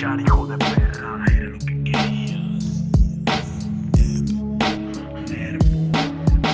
[0.00, 1.24] hijo de perra.
[1.26, 2.40] Era lo que querías.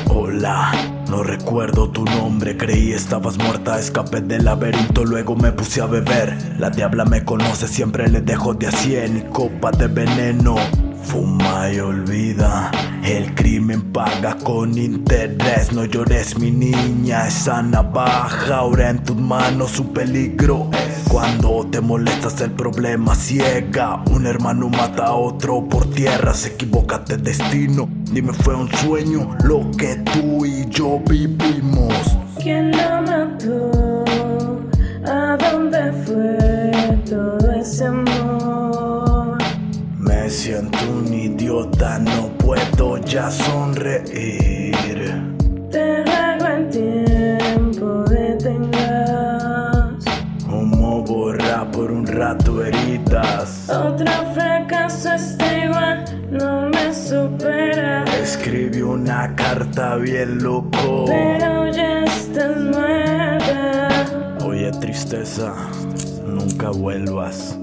[0.09, 0.73] Hola.
[1.11, 6.37] No recuerdo tu nombre, creí estabas muerta, escapé del laberinto, luego me puse a beber.
[6.59, 10.57] La diabla me conoce, siempre le dejo de a cien, copa de veneno.
[11.05, 12.71] Fuma y olvida,
[13.05, 15.73] el crimen paga con interés.
[15.73, 20.71] No llores, mi niña, esa navaja ahora en tus manos un peligro.
[21.11, 24.03] Cuando te molestas, el problema ciega.
[24.11, 27.89] Un hermano mata a otro por tierra, se equivoca de destino.
[28.11, 32.17] Dime, fue un sueño lo que tú y yo vivimos.
[32.43, 34.05] ¿Quién lo mató?
[35.07, 38.14] ¿A dónde fue todo ese?
[40.35, 44.75] Siento un idiota, no puedo ya sonreír.
[45.71, 50.05] Te ruego el tiempo detengas.
[50.49, 53.71] Humo borra por un rato heridas.
[53.71, 58.05] Otro fracaso está igual, no me supera.
[58.21, 61.05] Escribí una carta bien loco.
[61.07, 63.89] Pero ya estás muerta.
[64.45, 65.55] Oye, tristeza,
[66.27, 67.57] nunca vuelvas.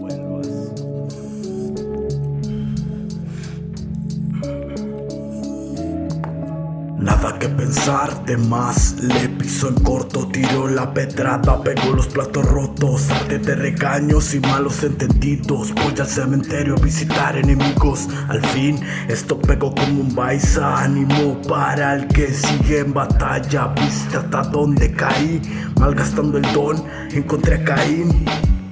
[7.01, 12.45] Nada que pensar de más, le piso en corto, tiro la pedrada, pego los platos
[12.45, 18.79] rotos, arte de regaños y malos entendidos, voy al cementerio a visitar enemigos, al fin
[19.07, 24.91] esto pegó como un baisa, ánimo para el que sigue en batalla, viste hasta donde
[24.91, 25.41] caí,
[25.79, 28.25] malgastando el don, encontré a Caín.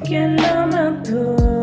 [0.03, 1.58] ¿Quién lo mató?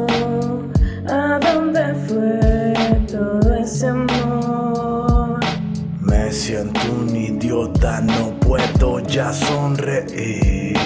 [6.36, 10.76] Siento un idiota, no puedo ya sonreír.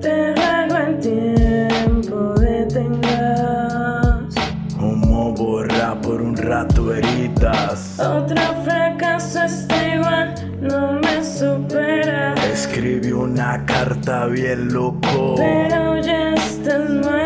[0.00, 4.34] Te ruego el tiempo detengas.
[4.80, 8.00] Humo borra por un rato heridas.
[8.00, 12.34] Otro fracaso está igual, no me supera.
[12.50, 15.34] Escribí una carta bien loco.
[15.36, 17.23] Pero ya estás muerta.